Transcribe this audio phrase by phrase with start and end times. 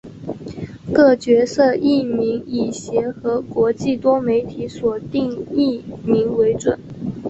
[0.91, 6.79] 各角色译名以协和国际多媒体所定译名为准。